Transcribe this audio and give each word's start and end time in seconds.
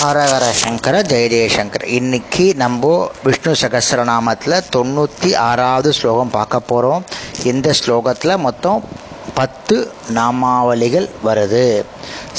ஹரஹர 0.00 0.44
சங்கர 0.50 0.96
ஜெய 1.02 1.24
ஜெயசங்கர் 1.30 1.84
இன்னைக்கு 1.84 2.44
நம்ம 2.54 2.90
விஷ்ணு 3.24 3.52
சகசரநாமத்தில் 3.60 4.64
தொண்ணூற்றி 4.76 5.30
ஆறாவது 5.36 5.92
ஸ்லோகம் 5.92 6.30
பார்க்க 6.30 6.60
போகிறோம் 6.60 7.04
இந்த 7.42 7.74
ஸ்லோகத்தில் 7.78 8.34
மொத்தம் 8.36 8.84
பத்து 9.34 9.76
நாமாவளிகள் 10.14 11.08
வருது. 11.24 11.84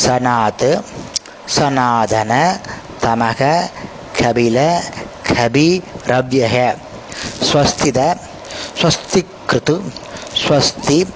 சனாத் 0.05 0.81
சனாதன 1.55 2.60
தமக 3.03 3.42
கபில 4.21 4.57
கபி 5.33 5.69
ரவ்யக. 6.07 6.55
ஸ்வஸ்தித 7.49 7.99
ஸ்வஸ்திகிருத்து 8.79 9.76
ஸ்வஸ்தி 10.37 11.07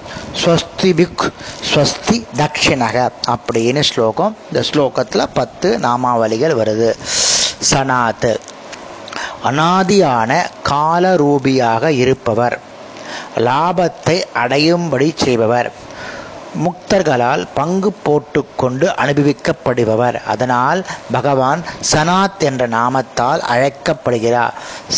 ஸ்வஸ்திபிக் 0.44 1.32
ஸ்வஸ்தி 1.74 2.26
தக்ஷிணக 2.38 3.10
அப்படின்னு 3.28 3.82
ஸ்லோகம். 3.82 4.38
இந்த 4.54 4.68
ஸ்லோகத்தில் 4.72 5.30
பத்து 5.34 5.80
நாமாவளிகள் 5.82 6.56
வருது. 6.56 6.96
சனாத். 7.70 8.40
அனாதியான 9.44 10.46
காலரூபியாக 10.70 11.88
இருப்பவர். 11.88 12.60
லாபத்தை 13.38 14.24
அடையும்படி 14.36 15.12
செய்பவர். 15.16 15.72
முக்தர்களால் 16.64 17.48
பங்கு 17.54 17.94
போட்டுக்கொண்டு 17.94 18.88
அனுபவிக்கப்படுபவர். 18.88 20.24
அதனால் 20.24 20.86
பகவான் 21.12 21.64
சனாத் 21.92 22.40
என்ற 22.40 22.68
நாமத்தால் 22.68 23.40
அழைக்கப்படுகிறார். 23.40 24.54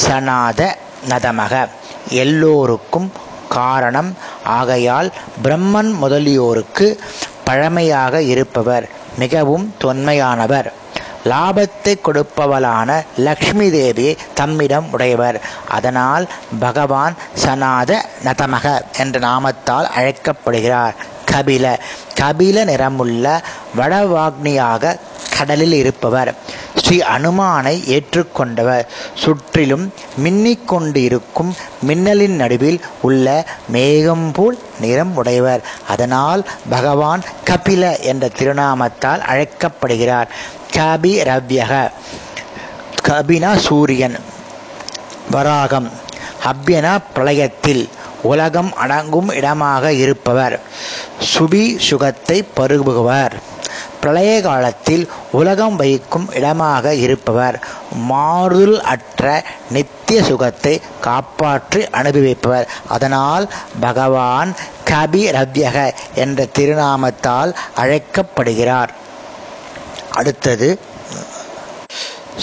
சனாத 0.08 0.76
நதமக. 1.10 1.68
எல்லோருக்கும் 2.10 3.12
காரணம். 3.56 4.10
ஆகையால் 4.58 5.10
பிரம்மன் 5.44 5.92
முதலியோருக்கு 6.04 6.88
பழமையாக 7.48 8.22
இருப்பவர் 8.34 8.86
மிகவும் 9.18 9.66
தொன்மையானவர். 9.84 10.70
லாபத்தை 11.26 11.94
கொடுப்பவளான 12.00 12.90
லக்ஷ்மி 13.18 13.68
தேவி 13.72 14.10
தம்மிடம் 14.34 14.88
உடையவர். 14.92 15.38
அதனால் 15.70 16.26
பகவான் 16.60 17.16
சனாத 17.46 17.92
நதமக 18.24 18.66
என்ற 18.98 19.20
நாமத்தால் 19.20 19.88
அழைக்கப்படுகிறார். 19.98 20.96
கபில. 21.32 21.66
கபில 22.20 22.58
நிறமுள்ள 22.64 23.42
வடவாக்னியாக 23.78 24.96
கடலில் 25.38 25.78
இருப்பவர். 25.82 26.32
ஸ்ரீ 26.86 27.00
அனுமானை 27.00 27.76
ஏற்றுக்கொண்டவர். 27.86 28.86
சுற்றிலும் 29.14 29.94
மின்னிக் 30.24 30.66
கொண்டிருக்கும் 30.66 31.56
மின்னலின் 31.82 32.36
நடுவில் 32.36 32.82
உள்ள 33.02 33.46
மேகம் 33.68 34.32
போல் 34.32 34.60
நிறம் 34.80 35.16
உடையவர். 35.16 35.64
அதனால் 35.88 36.46
பகவான் 36.70 37.24
கபில 37.46 38.00
என்ற 38.00 38.30
திருநாமத்தால் 38.38 39.20
அழைக்கப்படுகிறார். 39.20 40.30
கபி 40.74 41.22
ரவ்யக. 41.24 41.92
கபினா 43.08 43.56
சூரியன். 43.56 44.16
வராகம். 45.32 45.90
அப்யனா 46.46 47.02
பிரளயத்தில். 47.16 47.90
உலகம் 48.22 48.74
அடங்கும் 48.76 49.30
இடமாக 49.30 49.94
இருப்பவர். 49.94 50.60
சுபி 51.34 51.80
சுகத்தை 51.80 52.48
பருகுபவர். 52.58 53.32
பிரளய 54.06 54.34
காலத்தில் 54.42 55.04
உலகம் 55.40 55.78
வைக்கும் 55.82 56.28
இடமாக 56.40 56.94
இருப்பவர். 57.06 57.58
மாறுதல் 58.10 58.80
அற்ற 58.94 59.24
நித்திய 59.76 60.20
சுகத்தை 60.24 60.74
காப்பாற்றி 61.08 61.82
அனுபவிப்பவர். 62.00 62.68
அதனால் 62.96 63.46
பகவான் 63.80 64.52
கபி 64.90 65.24
ரவ்யக 65.38 65.78
என்ற 66.24 66.48
திருநாமத்தால் 66.58 67.54
அழைக்கப்படுகிறார். 67.76 68.92
அடுத்தது 70.12 70.68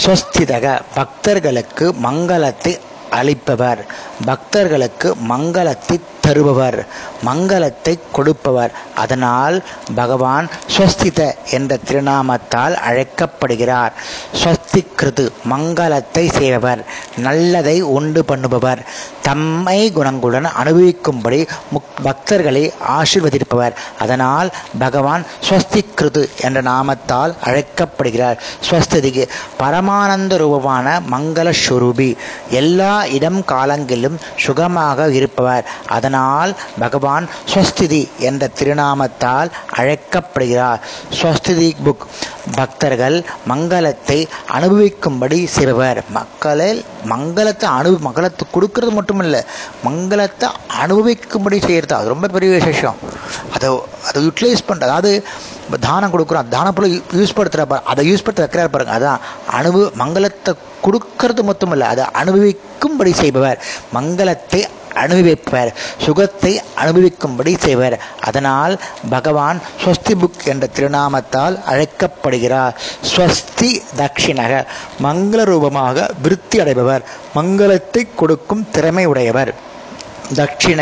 ஸ்வஸ்திதக 0.01 0.67
பக்தர்களுக்கு 0.95 1.85
மங்களத்தை 2.05 2.73
அளிப்பவர். 3.19 3.81
பக்தர்களுக்கு 4.25 5.09
மங்களத்தை 5.31 5.97
தருபவர் 6.25 6.79
மங்களத்தை 7.27 7.93
கொடுப்பவர். 8.11 8.71
அதனால் 9.03 9.55
பகவான் 9.95 10.47
ஸ்வஸ்தித 10.73 11.21
என்ற 11.57 11.77
திருநாமத்தால் 11.87 12.75
அழைக்கப்படுகிறார். 12.87 13.93
ஸ்வஸ்தி 14.41 14.81
கிருது 14.99 15.25
மங்களத்தை 15.51 16.23
செய்பவர் 16.39 16.81
நல்லதை 17.25 17.75
உண்டு 17.97 18.23
பண்ணுபவர் 18.29 18.81
தம்மை 19.27 19.79
குணங்களுடன் 19.97 20.47
அனுபவிக்கும்படி 20.61 21.39
முக் 21.73 21.91
பக்தர்களை 22.05 22.63
ஆசிர்வதிப்பவர். 22.97 23.75
அதனால் 23.99 24.49
பகவான் 24.79 25.25
ஸ்வஸ்தி 25.49 25.81
கிருது 25.99 26.23
என்ற 26.41 26.61
நாமத்தால் 26.71 27.33
அழைக்கப்படுகிறார். 27.47 28.39
ஸ்வஸ்திதிக்கு 28.69 29.25
பரமானந்த 29.61 30.37
ரூபமான 30.43 30.95
மங்கள 31.11 31.47
ஸ்வரூபி 31.63 32.09
எல்லா 32.61 32.93
இடம் 33.17 33.41
காலங்களிலும் 33.53 34.19
சுகமாக 34.45 35.09
இருப்பவர். 35.19 35.65
அதனால் 35.87 36.11
பகவான் 36.83 37.25
ஸ்வஸ்திதி 37.51 38.01
என்ற 38.29 38.49
திருநாமத்தால் 38.59 39.49
அழைக்கப்படுகிறார். 39.79 40.81
ஸ்வஸ்திதி 41.19 41.69
புக் 41.85 42.05
பக்தர்கள் 42.57 43.17
மங்களத்தை 43.51 44.19
அனுபவிக்கும்படி 44.57 45.39
செய்பவர் 45.55 45.99
மக்களில் 46.17 46.81
மங்களத்தை 47.13 47.67
அனு 47.77 47.91
மங்களத்தை 48.07 48.45
கொடுக்கறது 48.55 48.91
மட்டும் 48.97 49.21
இல்லை 49.25 49.41
மங்களத்தை 49.87 50.49
அனுபவிக்கும்படி 50.83 51.59
செய்கிறது 51.67 51.95
அது 51.99 52.13
ரொம்ப 52.13 52.27
பெரிய 52.35 52.51
விசேஷம். 52.59 52.99
அதை 53.55 53.69
அதை 54.07 54.19
யூட்டிலைஸ் 54.27 54.67
பண்ணுறது 54.69 54.91
அதாவது 54.91 55.11
தானம் 55.87 56.13
கொடுக்குறோம். 56.13 56.49
தானம் 56.55 56.75
போல 56.77 56.87
யூஸ் 57.19 57.35
படுத்துகிற 57.37 57.81
அதை 57.91 58.01
யூஸ் 58.09 58.25
படுத்த 58.25 58.45
வைக்கிறார் 58.45 58.73
பாருங்க. 58.73 58.95
அதான் 58.99 59.21
அனுபவ 59.59 59.89
மங்களத்தை 60.01 60.53
கொடுக்கறது 60.85 61.43
மட்டும் 61.49 61.73
இல்லை 61.75 61.87
அதை 61.93 62.05
அனுபவிக்கும்படி 62.21 63.11
செய்பவர். 63.21 63.59
மங்களத்தை 63.97 64.61
அனுபவிப்பர் 64.95 65.73
சுகத்தை 65.97 66.61
அனுபவிக்கும்படி 66.81 67.57
செய்வர். 67.57 67.99
அதனால் 68.21 68.79
பகவான் 69.09 69.61
ஸ்வஸ்தி 69.83 70.13
புக் 70.21 70.45
என்ற 70.45 70.67
திருநாமத்தால் 70.75 71.63
அழைக்கப்படுகிறார். 71.63 72.75
ஸ்வஸ்தி 73.15 73.71
தட்சிணக 73.97 74.65
மங்கள 75.03 75.43
ரூபமாக 75.43 76.09
விருத்தி 76.21 76.59
அடைபவர். 76.59 77.03
மங்களத்தை 77.35 78.07
கொடுக்கும் 78.15 78.67
திறமை 78.71 79.05
உடையவர். 79.05 79.53
தட்சிண 80.35 80.81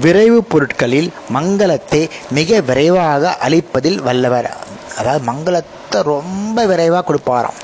விரைவு 0.00 0.44
பொருட்களில் 0.44 1.12
மங்களத்தை 1.34 2.10
மிக 2.30 2.60
விரைவாக 2.60 3.36
அளிப்பதில் 3.48 3.98
வல்லவர். 4.02 4.50
அதாவது 4.98 5.32
மங்களத்தை 5.32 6.02
ரொம்ப 6.02 6.66
விரைவாக 6.66 7.04
கொடுப்பாராம். 7.08 7.58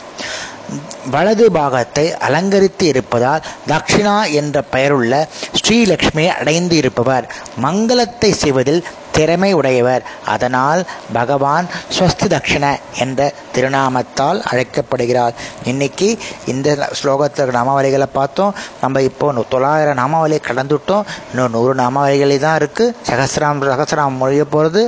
வலது 1.11 1.47
பாகத்தை 1.51 2.13
அலங்கரித்து 2.19 2.87
இருப்பதால் 2.87 3.45
தக்ஷிணா 3.69 4.17
என்ற 4.33 4.63
பெயருள்ள 4.73 5.13
ஸ்ரீலக்ஷ்மியை 5.59 6.33
அடைந்து 6.41 6.77
இருப்பவர். 6.77 7.27
மங்களத்தை 7.63 8.31
செய்வதில் 8.33 8.83
திறமை 9.17 9.51
உடையவர் 9.61 10.05
அதனால் 10.35 10.83
பகவான் 11.19 11.67
ஸ்வஸ்தி 11.97 12.29
தக்ஷண 12.35 12.65
என்ற 13.05 13.21
திருநாமத்தால் 13.55 14.41
அழைக்கப்படுகிறார். 14.51 15.35
இன்னைக்கு 15.73 16.09
இந்த 16.53 16.69
ஸ்லோகத்தில் 17.01 17.57
நாமாவளிகளை 17.59 18.09
பார்த்தோம். 18.19 18.55
நம்ம 18.83 19.03
இப்போ 19.09 19.45
தொள்ளாயிரம் 19.55 20.01
நாமாவளியை 20.03 20.41
கடந்துட்டோம். 20.49 21.07
இன்னும் 21.31 21.55
நூறு 21.57 21.75
நாமாவளிகளே 21.83 22.39
தான் 22.47 22.59
இருக்குது 22.61 22.95
சகசிராம் 23.11 23.63
சகசிராம் 23.73 24.21
மொழிய 24.23 24.45
போகிறது 24.55 24.83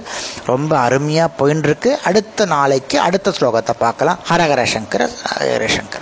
ரொம்ப 0.50 0.72
அருமையாக 0.86 1.36
போயின்னு 1.38 1.68
இருக்கு 1.68 1.90
அடுத்த 2.10 2.46
நாளைக்கு 2.54 2.96
அடுத்த 3.06 3.32
ஸ்லோகத்தை 3.38 3.76
பார்க்கலாம். 3.84 4.20
ஹரஹர 4.30 4.62
சங்கர 4.74 5.02
ஹரஹர 5.30 5.66
சங்கர. 5.78 5.96